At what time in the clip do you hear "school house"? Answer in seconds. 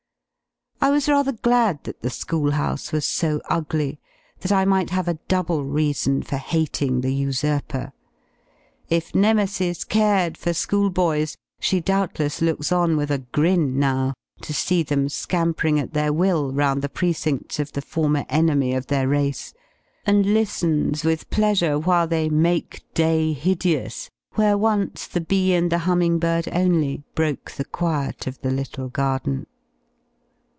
2.09-2.91